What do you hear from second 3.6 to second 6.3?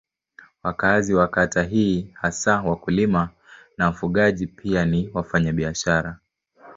na wafugaji pia ni wafanyabiashara.